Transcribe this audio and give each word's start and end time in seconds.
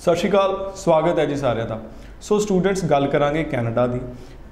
ਸਤਿ 0.00 0.16
ਸ਼੍ਰੀ 0.16 0.28
ਅਕਾਲ, 0.30 0.54
ਸਵਾਗਤ 0.76 1.18
ਹੈ 1.18 1.24
ਜੀ 1.26 1.36
ਸਾਰਿਆਂ 1.36 1.66
ਦਾ। 1.66 1.78
ਸੋ 2.20 2.38
ਸਟੂਡੈਂਟਸ, 2.38 2.84
ਗੱਲ 2.84 3.06
ਕਰਾਂਗੇ 3.06 3.42
ਕੈਨੇਡਾ 3.44 3.86
ਦੀ। 3.86 3.98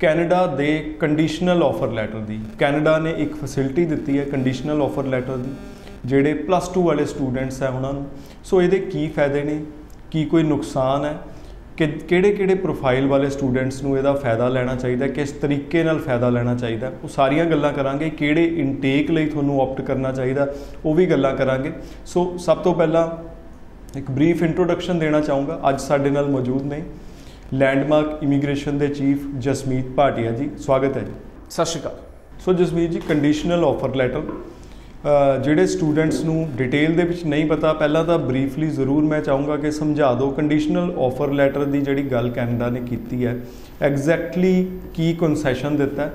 ਕੈਨੇਡਾ 0.00 0.46
ਦੇ 0.46 0.96
ਕੰਡੀਸ਼ਨਲ 1.00 1.62
ਆਫਰ 1.62 1.92
ਲੈਟਰ 1.92 2.18
ਦੀ। 2.18 2.38
ਕੈਨੇਡਾ 2.58 2.96
ਨੇ 2.98 3.14
ਇੱਕ 3.18 3.34
ਫੈਸਿਲਿਟੀ 3.36 3.84
ਦਿੱਤੀ 3.84 4.18
ਹੈ 4.18 4.24
ਕੰਡੀਸ਼ਨਲ 4.24 4.82
ਆਫਰ 4.82 5.04
ਲੈਟਰ 5.04 5.36
ਦੀ, 5.36 5.50
ਜਿਹੜੇ 6.04 6.34
ਪਲੱਸ 6.34 6.68
2 6.68 6.82
ਵਾਲੇ 6.82 7.04
ਸਟੂਡੈਂਟਸ 7.04 7.62
ਹੈ 7.62 7.68
ਉਹਨਾਂ 7.68 7.92
ਨੂੰ। 7.92 8.06
ਸੋ 8.44 8.60
ਇਹਦੇ 8.62 8.78
ਕੀ 8.78 9.06
ਫਾਇਦੇ 9.08 9.42
ਨੇ? 9.42 9.60
ਕੀ 10.10 10.24
ਕੋਈ 10.24 10.42
ਨੁਕਸਾਨ 10.42 11.04
ਹੈ? 11.04 11.14
ਕਿ 11.76 11.86
ਕਿਹੜੇ 11.86 12.32
ਕਿਹੜੇ 12.32 12.54
ਪ੍ਰੋਫਾਈਲ 12.54 13.06
ਵਾਲੇ 13.06 13.30
ਸਟੂਡੈਂਟਸ 13.30 13.82
ਨੂੰ 13.82 13.96
ਇਹਦਾ 13.98 14.12
ਫਾਇਦਾ 14.12 14.48
ਲੈਣਾ 14.48 14.74
ਚਾਹੀਦਾ 14.74 15.06
ਕਿਸ 15.06 15.32
ਤਰੀਕੇ 15.32 15.82
ਨਾਲ 15.84 15.98
ਫਾਇਦਾ 15.98 16.28
ਲੈਣਾ 16.28 16.54
ਚਾਹੀਦਾ 16.54 16.92
ਉਹ 17.04 17.08
ਸਾਰੀਆਂ 17.08 17.44
ਗੱਲਾਂ 17.44 17.72
ਕਰਾਂਗੇ। 17.72 18.10
ਕਿਹੜੇ 18.10 18.44
ਇਨਟੇਕ 18.56 19.10
ਲਈ 19.10 19.26
ਤੁਹਾਨੂੰ 19.26 19.60
ਆਪਟ 19.62 19.80
ਕਰਨਾ 19.80 20.12
ਚਾਹੀਦਾ 20.12 20.46
ਉਹ 20.84 20.94
ਵੀ 20.94 21.06
ਗੱਲਾਂ 21.06 21.34
ਕਰਾਂਗੇ। 21.36 21.72
ਸੋ 22.06 22.36
ਸਭ 22.38 22.56
ਤੋਂ 22.56 22.74
ਪਹਿਲਾਂ 22.74 23.06
ਇੱਕ 23.96 24.10
ਬਰੀਫ 24.10 24.42
ਇੰਟਰੋਡਕਸ਼ਨ 24.42 24.98
ਦੇਣਾ 24.98 25.20
ਚਾਹੂੰਗਾ। 25.20 25.58
ਅੱਜ 25.68 25.80
ਸਾਡੇ 25.80 26.10
ਨਾਲ 26.10 26.26
ਮੌਜੂਦ 26.30 26.62
ਨੇ 26.66 26.82
ਲੈਂਡਮਾਰਕ 27.54 28.22
ਇਮੀਗ੍ਰੇਸ਼ਨ 28.22 28.78
ਦੇ 28.78 28.88
ਚੀਫ 28.88 29.26
ਜਸਮੀਤ 29.38 29.86
ਭਾਟੀਆ 29.96 30.30
ਜੀ। 30.30 30.48
ਸਵਾਗਤ 30.58 30.96
ਹੈ 30.96 31.02
ਜੀ। 31.02 31.12
ਸਤਿ 31.50 31.64
ਸ਼੍ਰੀ 31.64 31.80
ਅਕਾਲ। 31.80 31.96
So 32.44 32.52
Jasmeet 32.52 32.90
ji 32.90 33.00
conditional 33.08 33.64
offer 33.64 33.94
letter 33.96 34.22
ਜਿਹੜੇ 35.44 35.66
ਸਟੂਡੈਂਟਸ 35.66 36.20
ਨੂੰ 36.24 36.48
ਡਿਟੇਲ 36.56 36.94
ਦੇ 36.96 37.02
ਵਿੱਚ 37.02 37.24
ਨਹੀਂ 37.24 37.46
ਪਤਾ 37.46 37.72
ਪਹਿਲਾਂ 37.72 38.04
ਤਾਂ 38.04 38.18
ਬਰੀਫਲੀ 38.18 38.68
ਜ਼ਰੂਰ 38.70 39.04
ਮੈਂ 39.04 39.20
ਚਾਹੂੰਗਾ 39.22 39.56
ਕਿ 39.56 39.70
ਸਮਝਾ 39.70 40.12
ਦਿਓ। 40.14 40.30
ਕੰਡੀਸ਼ਨਲ 40.30 40.92
ਆਫਰ 40.98 41.32
ਲੈਟਰ 41.32 41.64
ਦੀ 41.64 41.80
ਜਿਹੜੀ 41.80 42.02
ਗੱਲ 42.02 42.30
ਕੈਨੇਡਾ 42.30 42.68
ਨੇ 42.70 42.80
ਕੀਤੀ 42.80 43.24
ਹੈ 43.26 43.36
ਐਗਜ਼ੈਕਟਲੀ 43.82 44.66
ਕੀ 44.94 45.12
ਕਨਸੈਸ਼ਨ 45.14 45.76
ਦਿੱਤਾ 45.76 46.10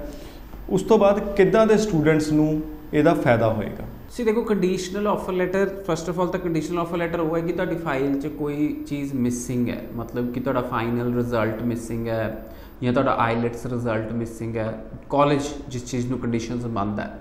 ਉਸ 0.70 0.82
ਤੋਂ 0.82 0.98
ਬਾਅਦ 0.98 1.20
ਕਿੱਦਾਂ 1.36 1.66
ਦੇ 1.68 1.78
ਸਟੂਡੈਂਟਸ 1.78 2.32
ਨੂੰ 2.32 2.62
ਇਹਦਾ 2.94 3.14
ਫਾਇਦਾ 3.14 3.54
ਹੋਏਗਾ? 3.54 3.86
ਸੀ 4.14 4.24
ਦੇਖੋ 4.24 4.42
conditional 4.42 5.08
offer 5.08 5.34
letter 5.34 5.70
first 5.88 6.10
of 6.10 6.20
all 6.20 6.28
ਤਾਂ 6.28 6.40
ਕੰਡੀਸ਼ਨਲ 6.40 6.80
ਆਫਰ 6.80 6.98
ਲੈਟਰ 6.98 7.20
ਉਹ 7.20 7.36
ਹੈ 7.38 7.42
ਕਿ 7.42 7.54
ਤੁਹਾਡੀ 7.54 7.76
ਫਾਈਲ 7.76 8.20
'ਚ 8.20 8.28
ਕੋਈ 8.28 8.68
ਚੀਜ਼ 8.88 9.14
ਮਿਸਿੰਗ 9.14 9.70
ਹੈ। 9.70 9.82
ਮਤਲਬ 9.96 10.32
ਕਿ 10.34 10.40
ਤੁਹਾਡਾ 10.40 10.62
ਫਾਈਨਲ 10.62 11.14
ਰਿਜ਼ਲਟ 11.16 11.62
ਮਿਸਿੰਗ 11.64 12.08
ਹੈ 12.08 12.52
ਜਾਂ 12.84 12.94
ਤੁਹਾਡਾ 12.94 13.16
ਆਈਲੈਟਸ 13.20 13.66
ਰਿਜ਼ਲਟ 13.66 14.12
ਮਿਸਿੰਗ 14.12 14.58
ਹੈ। 14.58 14.86
ਕਾਲਜ 15.10 15.42
ਜਿਸ 15.68 15.86
ਚੀਜ਼ 15.86 16.10
ਨੂੰ 16.10 16.20
ਕੰਡੀਸ਼ਨਸ 16.20 16.66
ਮੰਨਦਾ 16.66 17.04
ਹੈ। 17.04 17.20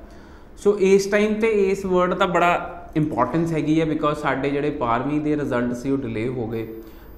ਸੋ 0.59 0.77
ਇਸ 0.79 1.07
ਟਾਈਮ 1.07 1.34
ਤੇ 1.34 1.49
ਇਸ 1.71 1.84
ਵਰਡ 1.87 2.15
ਦਾ 2.15 2.27
ਬੜਾ 2.27 2.53
ਇੰਪੋਰਟੈਂਸ 2.97 3.53
ਹੈਗੀ 3.53 3.81
ਹੈ 3.81 3.87
ਬਿਕੋਜ਼ 3.87 4.19
ਸਾਡੇ 4.19 4.51
ਜਿਹੜੇ 4.51 4.77
12ਵੀਂ 4.83 5.21
ਦੇ 5.21 5.37
ਰਿਜ਼ਲਟ 5.37 5.73
ਸੀ 5.73 5.91
ਉਹ 5.91 5.99
ਡਿਲੇ 5.99 6.29
ਹੋ 6.29 6.47
ਗਏ। 6.47 6.67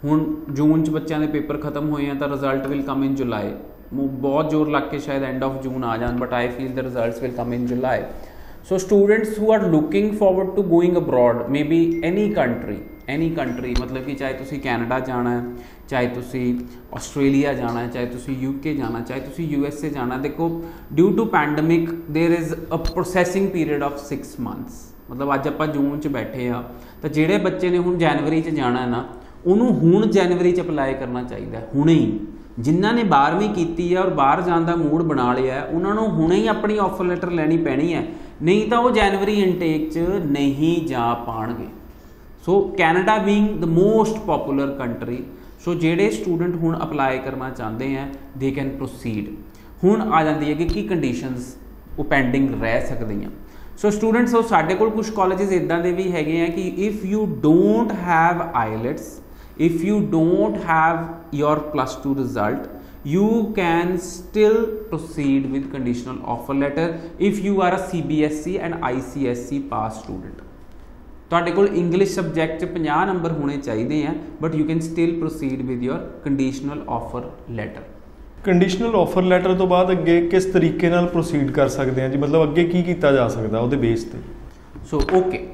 ਹੁਣ 0.04 0.34
ਜੂਨ 0.50 0.82
'ਚ 0.84 0.90
ਬੱਚਿਆਂ 0.90 1.20
ਦੇ 1.20 1.26
ਪੇਪਰ 1.26 1.58
ਖਤਮ 1.58 1.90
ਹੋਏ 1.90 2.08
ਆ 2.10 2.14
ਤਾਂ 2.14 2.28
ਰਿਜ਼ਲਟ 2.28 2.66
ਵਿਲ 2.66 2.82
ਕਮ 2.82 3.04
ਇਨ 3.04 3.14
ਜੁਲਾਈ 3.14 3.52
ਬਹੁਤ 3.94 4.50
ਜ਼ੋਰ 4.50 4.70
ਲੱਗ 4.70 4.82
ਕੇ 4.82 4.98
ਸ਼ਾਇਦ 4.98 5.22
ਐਂਡ 5.22 5.44
ਆਫ 5.44 5.62
ਜੂਨ 5.62 5.84
ਆ 5.84 5.96
ਜਾਣ 5.96 6.16
but 6.18 6.32
I 6.32 6.48
feel 6.48 6.68
the 6.68 6.78
results 6.78 7.22
will 7.22 7.32
come 7.32 7.52
in 7.54 7.66
July 7.66 8.02
so 8.63 8.77
students 8.77 9.35
who 9.37 9.51
are 9.51 9.63
looking 9.67 10.07
forward 10.17 10.49
to 10.55 10.63
going 10.63 10.95
abroad 10.95 11.37
maybe 11.49 11.79
any 12.03 12.25
country 12.33 12.79
any 13.07 13.29
country 13.37 13.73
ਮਤਲਬ 13.81 14.03
ਕਿ 14.03 14.13
ਚਾਹੇ 14.13 14.33
ਤੁਸੀਂ 14.33 14.59
ਕੈਨੇਡਾ 14.59 14.99
ਜਾਣਾ 14.99 15.29
ਹੈ 15.29 15.43
ਚਾਹੇ 15.89 16.07
ਤੁਸੀਂ 16.07 16.43
ਆਸਟ੍ਰੇਲੀਆ 16.95 17.53
ਜਾਣਾ 17.53 17.79
ਹੈ 17.79 17.87
ਚਾਹੇ 17.87 18.05
ਤੁਸੀਂ 18.05 18.35
ਯੂਕੇ 18.39 18.73
ਜਾਣਾ 18.75 18.99
ਚਾਹੇ 18.99 19.19
ਤੁਸੀਂ 19.19 19.47
ਯੂਐਸਏ 19.47 19.89
ਜਾਣਾ 19.89 20.17
ਦੇਖੋ 20.17 20.49
due 20.93 21.11
to 21.17 21.25
pandemic 21.25 21.89
there 21.89 22.37
is 22.39 22.53
a 22.73 22.77
processing 22.91 23.49
period 23.49 23.83
of 23.83 23.97
6 24.11 24.19
months 24.39 24.83
ਮਤਲਬ 25.11 25.33
ਅੱਜ 25.35 25.47
ਆਪਾਂ 25.47 25.67
ਜੂਨ 25.67 25.99
ਚ 25.99 26.07
ਬੈਠੇ 26.07 26.49
ਆ 26.49 26.63
ਤਾਂ 27.01 27.09
ਜਿਹੜੇ 27.09 27.37
ਬੱਚੇ 27.37 27.69
ਨੇ 27.69 27.77
ਹੁਣ 27.77 27.97
ਜਨਵਰੀ 27.97 28.41
ਚ 28.41 28.49
ਜਾਣਾ 28.49 28.81
ਹੈ 28.81 28.87
ਨਾ 28.87 29.05
ਉਹਨੂੰ 29.45 29.71
ਹੁਣ 29.79 30.05
ਜਨਵਰੀ 30.09 30.51
ਚ 30.51 30.61
ਅਪਲਾਈ 30.61 30.93
ਕਰਨਾ 30.93 31.23
ਚਾਹੀਦਾ 31.23 31.59
ਹੁਣੇ 31.75 31.93
ਹੀ 31.93 32.19
ਜਿਨ੍ਹਾਂ 32.58 32.92
ਨੇ 32.94 33.02
12ਵੀਂ 33.04 33.48
ਕੀਤੀ 33.54 33.94
ਹੈ 33.94 34.00
ਔਰ 34.00 34.10
ਬਾਹਰ 34.10 34.40
ਜਾਣ 34.40 34.64
ਦਾ 34.64 34.74
ਮੂਡ 34.76 35.02
ਬਣਾ 35.02 35.32
ਲਿਆ 35.32 35.54
ਹੈ, 35.54 35.64
ਉਹਨਾਂ 35.64 35.94
ਨੂੰ 35.94 36.08
ਹੁਣੇ 36.10 36.36
ਹੀ 36.36 36.46
ਆਪਣੀ 36.46 36.76
ਆਫਰ 36.78 37.04
ਲੈਟਰ 37.04 37.30
ਲੈਣੀ 37.30 37.56
ਪੈਣੀ 37.58 37.94
ਹੈ। 37.94 38.04
ਨਹੀਂ 38.42 38.68
ਤਾਂ 38.70 38.78
ਉਹ 38.78 38.90
ਜਨਵਰੀ 38.90 39.34
ਇਨਟੇਕ 39.42 39.90
'ਚ 39.92 39.98
ਨਹੀਂ 40.26 40.86
ਜਾ 40.86 41.12
ਪਾਣਗੇ। 41.26 41.66
So 42.44 42.60
Canada 42.78 43.16
being 43.18 43.48
the 43.60 43.64
most 43.64 44.18
popular 44.18 44.70
country 44.78 45.22
so 45.64 45.74
ਜਿਹੜੇ 45.74 46.10
ਸਟੂਡੈਂਟ 46.10 46.54
ਹੁਣ 46.56 46.78
ਅਪਲਾਈ 46.82 47.18
ਕਰਨਾ 47.18 47.50
ਚਾਹੁੰਦੇ 47.50 47.96
ਆ 47.96 48.06
ਦੇ 48.38 48.50
ਕੈਨ 48.50 48.68
ਪ੍ਰੋਸੀਡ 48.68 49.28
ਹੁਣ 49.84 50.12
ਆ 50.12 50.22
ਜਾਂਦੀ 50.24 50.48
ਹੈ 50.48 50.54
ਕਿ 50.54 50.64
ਕੀ 50.64 50.82
ਕੰਡੀਸ਼ਨਸ 50.82 51.54
ਉਹ 51.98 52.04
ਪੈਂਡਿੰਗ 52.04 52.50
ਰਹਿ 52.62 52.86
ਸਕਦੀਆਂ। 52.86 53.30
ਸੋ 53.78 53.90
ਸਟੂਡੈਂਟਸ 53.90 54.34
ਉਹ 54.34 54.42
ਸਾਡੇ 54.42 54.74
ਕੋਲ 54.74 54.90
ਕੁਝ 54.90 55.08
ਕਾਲਜਸ 55.10 55.52
ਇਦਾਂ 55.52 55.78
ਦੇ 55.78 55.92
ਵੀ 55.92 56.10
ਹੈਗੇ 56.12 56.40
ਆ 56.42 56.46
ਕਿ 56.46 56.66
if 56.78 57.04
you 57.04 57.26
don't 57.42 57.92
have 58.02 58.42
IELTS 58.54 59.08
if 59.58 59.82
you 59.84 59.96
don't 60.10 60.56
have 60.64 61.02
your 61.32 61.56
plus 61.72 61.94
2 62.02 62.14
result 62.14 62.64
you 63.06 63.26
can 63.56 63.90
still 63.98 64.58
proceed 64.90 65.50
with 65.52 65.64
conditional 65.72 66.18
offer 66.26 66.54
letter 66.54 66.86
if 67.20 67.40
you 67.44 67.60
are 67.60 67.72
a 67.74 67.80
CBSE 67.82 68.54
and 68.58 68.78
ICSE 68.90 69.58
pass 69.70 69.98
student. 70.00 70.42
ਤੁਹਾਡੇ 71.30 71.50
ਕੋਲ 71.50 71.68
ਇੰਗਲਿਸ਼ 71.76 72.14
ਸਬਜੈਕਟ 72.14 72.60
'ਚ 72.60 72.68
50 72.72 73.04
number 73.06 73.32
ਹੋਣੇ 73.32 73.56
ਚਾਹੀਦੇ 73.56 74.04
ਆ 74.06 74.14
but 74.42 74.54
you 74.54 74.64
can 74.66 74.80
still 74.80 75.18
proceed 75.18 75.62
with 75.62 75.82
your 75.82 75.98
conditional 76.24 76.84
offer 76.88 77.30
letter 77.50 77.82
conditional 78.44 78.94
offer 78.96 79.22
letter 79.22 79.54
ਤੋਂ 79.54 79.66
ਬਾਅਦ 79.66 79.90
ਅੱਗੇ 79.90 80.20
ਕਿਸ 80.28 80.44
ਤਰੀਕੇ 80.44 80.88
ਨਾਲ 80.90 81.06
ਪ੍ਰੋਸੀਡ 81.06 81.50
ਕਰ 81.50 81.68
ਸਕਦੇ 81.68 82.02
ਹਾਂ 82.02 82.08
ਜੀ? 82.08 82.18
ਮਤਲਬ 82.18 82.42
ਅੱਗੇ 82.42 82.64
ਕੀ 82.64 82.82
ਕੀਤਾ 82.82 83.12
ਜਾ 83.12 83.28
ਸਕਦਾ 83.28 83.60
ਉਹਦੇ 83.60 83.76
ਬੇਸ 83.76 84.04
ਤੇ? 84.04 84.18
So 84.90 85.00
okay 85.14 85.46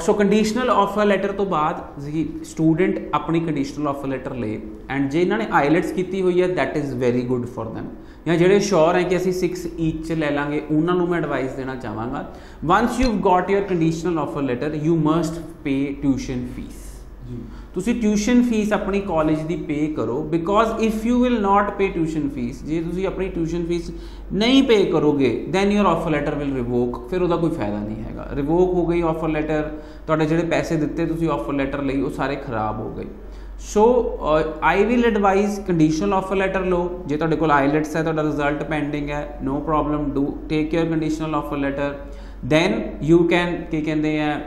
so 0.00 0.12
conditional 0.12 0.70
offer 0.70 1.04
letter 1.06 1.32
ਤੋਂ 1.32 1.44
ਬਾਅਦ 1.46 2.00
ਜੀ 2.00 2.28
ਸਟੂਡੈਂਟ 2.44 2.98
ਆਪਣੀ 3.14 3.40
ਕੰਡੀਸ਼ਨਲ 3.40 3.88
ਆਫਰ 3.88 4.08
ਲੈਟਰ 4.08 4.34
ਲੇ 4.34 4.60
ਐਂਡ 4.90 5.10
ਜੇ 5.10 5.20
ਇਹਨਾਂ 5.22 5.38
ਨੇ 5.38 5.46
ਆਈਲੈਟਸ 5.52 5.92
ਕੀਤੀ 5.92 6.22
ਹੋਈ 6.22 6.42
ਹੈ 6.42 6.48
that 6.48 6.76
is 6.76 6.94
very 6.94 7.22
good 7.22 7.44
for 7.46 7.66
them. 7.66 7.84
ਜਾਂ 8.26 8.36
ਜਿਹੜੇ 8.36 8.58
ਸ਼ੋਰ 8.60 8.94
ਹੈ 8.94 9.02
ਕਿ 9.02 9.16
ਅਸੀਂ 9.16 9.32
6 9.32 9.50
ਈਚ 9.78 10.06
ਚ 10.08 10.12
ਲੈ 10.12 10.30
ਲਾਂਗੇ, 10.30 10.62
ਉਹਨਾਂ 10.70 10.94
ਨੂੰ 10.94 11.08
ਮੈਂ 11.08 11.18
ਐਡਵਾਈਸ 11.18 11.52
ਦੇਣਾ 11.52 11.74
ਚਾਹਾਂਗਾ। 11.74 12.24
Once 12.64 13.00
you've 13.00 13.20
got 13.24 13.50
your 13.50 13.62
conditional 13.62 14.18
offer 14.18 14.42
letter 14.42 14.74
you 14.82 14.96
must 14.96 15.40
pay 15.64 15.76
tuition 16.02 16.46
fees 16.56 16.83
ਤੁਸੀਂ 17.74 17.94
ਟਿਊਸ਼ਨ 18.00 18.42
ਫੀਸ 18.42 18.72
ਆਪਣੀ 18.72 19.00
ਕਾਲਜ 19.00 19.40
ਦੀ 19.40 19.56
ਪੇ 19.68 19.86
ਕਰੋ 19.96 20.20
because 20.22 20.80
if 20.80 21.06
you 21.06 21.22
will 21.22 21.40
not 21.42 21.70
pay 21.78 21.88
tuition 21.88 22.28
fees 22.28 22.62
ਜੇ 22.64 22.80
ਤੁਸੀਂ 22.82 23.06
ਆਪਣੀ 23.06 23.28
ਟਿਊਸ਼ਨ 23.28 23.64
ਫੀਸ 23.66 23.90
ਨਹੀਂ 24.32 24.62
ਪੇ 24.62 24.84
ਕਰੋਗੇ 24.84 25.30
then 25.52 25.72
your 25.72 25.86
offer 25.86 26.10
letter 26.10 26.34
will 26.34 26.54
revoke 26.54 26.98
ਫਿਰ 27.10 27.22
ਉਹਦਾ 27.22 27.36
ਕੋਈ 27.36 27.50
ਫਾਇਦਾ 27.50 27.78
ਨਹੀਂ 27.78 28.04
ਹੈਗਾ। 28.04 28.28
ਰਿਵੋਕ 28.34 28.74
ਹੋ 28.74 28.86
ਗਈ 28.86 29.00
ਆਫਰ 29.02 29.28
ਲੈਟਰ 29.28 29.70
ਤੁਹਾਡੇ 30.06 30.26
ਜਿਹੜੇ 30.26 30.44
ਪੈਸੇ 30.48 30.76
ਦਿੱਤੇ 30.76 31.06
ਤੁਸੀਂ 31.06 31.28
ਆਫਰ 31.28 31.52
ਲੈਟਰ 31.52 31.82
ਲਈ, 31.82 32.00
ਉਹ 32.00 32.10
ਸਾਰੇ 32.10 32.36
ਖਰਾਬ 32.36 32.80
ਹੋ 32.80 32.90
ਗਏ। 32.96 33.06
So 33.60 33.84
I 34.62 34.84
will 34.84 35.04
advise 35.04 35.60
conditional 35.60 36.12
offer 36.14 36.36
letter 36.36 36.64
ਲਓ। 36.64 37.04
ਜੇ 37.06 37.16
ਤੁਹਾਡੇ 37.16 37.36
ਕੋਲ 37.36 37.50
ਆਈਲੈਟਸ 37.50 37.96
ਹੈ, 37.96 38.02
ਤੁਹਾਡਾ 38.02 38.22
ਰਿਜ਼ਲਟ 38.22 38.62
ਪੈਂਡਿੰਗ 38.62 39.10
ਹੈ 39.10 39.38
no 39.42 39.60
problem 39.60 40.10
do 40.10 40.26
take 40.48 40.74
your 40.74 40.86
conditional 40.86 41.34
offer 41.34 41.56
letter 41.56 41.94
then 42.52 42.72
you 43.10 43.18
can, 43.18 43.70
ਕੀ 43.70 43.80
ਕਹਿੰਦੇ 43.80 44.20
ਆ, 44.20 44.40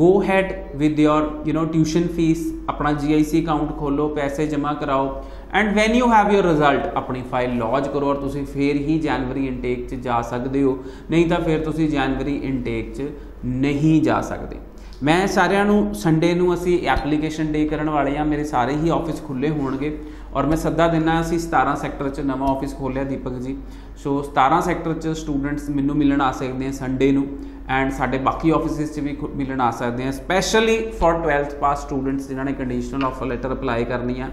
go 0.00 0.10
ahead 0.20 0.52
with 0.80 1.00
your, 1.00 1.20
you 1.48 1.56
know, 1.56 1.64
tuition 1.74 2.08
fees, 2.18 2.38
ਆਪਣਾ 2.68 2.90
GIC 2.90 3.42
ਅਕਾਊਂਟ 3.42 3.78
ਖੋਲੋ 3.78 4.08
ਪੈਸੇ 4.08 4.46
ਜਮ੍ਹਾਂ 4.46 4.74
ਕਰਾਓ। 4.74 5.24
And 5.60 5.78
when 5.78 5.94
you 5.98 6.06
have 6.06 6.32
your 6.34 6.44
result, 6.44 6.88
ਆਪਣੀ 6.96 7.22
ਫਾਈਲ 7.30 7.56
ਲੌਜ 7.56 7.88
ਕਰੋ 7.88 8.06
ਔਰ 8.06 8.14
ਤੁਸੀਂ 8.14 8.46
ਫੇਰ 8.46 8.76
ਹੀ 8.76 8.98
ਜਨਵਰੀ 8.98 9.46
ਇਨਟੇਕ 9.46 9.88
'ਚ 9.88 9.94
ਜਾ 9.94 10.22
ਸਕਦੇ 10.22 10.62
ਹੋ। 10.62 10.78
ਨਹੀਂ 11.10 11.26
ਤਾਂ 11.26 11.40
ਫਿਰ 11.40 11.58
ਤੁਸੀਂ 11.58 11.88
ਜਨਵਰੀ 11.88 12.36
ਇਨਟੇਕ 12.36 12.94
'ਚ 12.94 13.02
ਨਹੀਂ 13.44 14.02
ਜਾ 14.02 14.20
ਸਕਦੇ। 14.20 14.56
ਮੈਂ 15.02 15.26
ਸਾਰਿਆਂ 15.26 15.64
ਨੂੰ 15.64 15.94
ਸੰਡੇ 15.94 16.32
ਨੂੰ 16.34 16.52
ਅਸੀਂ 16.54 16.78
ਐਪਲੀਕੇਸ਼ਨ 16.88 17.52
ਡੇ 17.52 17.64
ਕਰਨ 17.68 17.88
ਵਾਲੇ 17.90 18.16
ਆ 18.16 18.24
ਮੇਰੇ 18.24 18.44
ਸਾਰੇ 18.44 18.74
ਹੀ 18.74 18.88
ਆਫਿਸ 18.88 19.22
ਖੁੱਲੇ 19.22 19.48
ਹੋਣਗੇ। 19.50 19.96
ਔਰ 20.34 20.46
ਮੈਂ 20.46 20.56
ਸੱਦਾ 20.56 20.86
ਦਿੰਨਾ 20.88 21.20
ਅਸੀਂ 21.20 21.38
17 21.38 21.74
ਸੈਕਟਰ 21.76 22.08
'ਚ 22.08 22.20
ਨਵਾਂ 22.20 22.48
ਆਫਿਸ 22.48 22.74
ਖੋਲਿਆ 22.74 23.04
ਦੀਪਕ 23.04 23.38
ਜੀ। 23.38 23.56
ਸੋ 23.96 24.18
17 24.30 24.60
ਸੈਕਟਰ 24.60 24.94
'ਚ 24.94 25.16
ਸਟੂਡੈਂਟਸ 25.18 25.68
ਮੈਨੂੰ 25.70 25.96
ਮਿਲਣ 25.96 26.20
ਆ 26.20 26.30
ਸਕਦੇ 26.32 26.66
ਆ 26.66 26.72
ਸੰਡੇ 26.72 27.10
ਨੂੰ 27.12 27.26
ਐਂਡ 27.68 27.92
ਸਾਡੇ 27.92 28.18
ਬਾਕੀ 28.18 28.50
ਆਫਿਸਿਸ 28.50 28.94
'ਚ 28.94 29.00
ਵੀ 29.00 29.16
ਮਿਲਣ 29.34 29.60
ਆ 29.60 29.70
ਸਕਦੇ 29.70 30.06
ਆ 30.06 30.10
specially 30.10 30.78
for 31.00 31.14
12th 31.26 31.54
pass 31.60 31.82
students 31.82 32.28
ਜਿਨ੍ਹਾਂ 32.28 32.44
ਨੇ 32.44 32.52
ਕੰਡੀਸ਼ਨਲ 32.52 33.04
ਆਫਰ 33.04 33.26
ਲੈਟਰ 33.26 33.52
ਅਪਲਾਈ 33.52 33.84
ਕਰਨੀ 33.84 34.20
ਆ। 34.20 34.30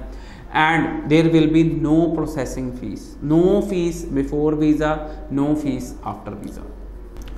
And 0.60 0.86
there 1.10 1.28
will 1.34 1.48
be 1.56 1.62
no 1.82 1.96
processing 2.14 2.70
fees. 2.78 3.02
No 3.32 3.42
fees 3.72 3.98
before 4.16 4.52
visa, 4.62 4.88
no 5.32 5.50
fees 5.64 5.90
after 6.12 6.34
visa. 6.38 6.64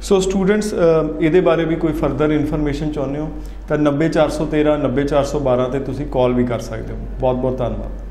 so 0.02 0.20
students 0.20 0.74
uh, 0.74 1.24
ਇਹਦੇ 1.24 1.42
ਬਾਰੇ 1.42 1.66
ਵੀ 1.66 1.76
ਕੋਈ 1.76 1.94
ਫਰਦਰ 1.94 2.32
ਇਨਫੋਰਮੇਸ਼ਨ 2.32 2.92
ਚਾਹੁੰਦੇ 2.92 3.20
ਹੋ, 3.20 3.30
ਤਾਂ 3.68 3.78
90413 3.78 4.78
90412 4.86 5.72
ਤੇ 5.72 5.80
ਤੁਸੀਂ 5.80 6.06
ਕਾਲ 6.06 6.34
ਵੀ 6.34 6.46
ਕਰ 6.46 6.60
ਸਕਦੇ 6.60 6.94
ਹੋ। 6.94 6.98
ਬਹੁਤ 7.20 7.36
ਬਹੁਤ 7.36 7.58
ਧੰਨਵਾਦ। 7.58 8.11